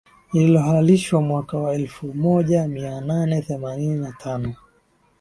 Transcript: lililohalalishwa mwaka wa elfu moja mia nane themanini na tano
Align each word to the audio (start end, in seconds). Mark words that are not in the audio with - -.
lililohalalishwa 0.33 1.21
mwaka 1.21 1.57
wa 1.57 1.73
elfu 1.75 2.13
moja 2.13 2.67
mia 2.67 3.01
nane 3.01 3.41
themanini 3.41 3.95
na 3.99 4.11
tano 4.11 4.55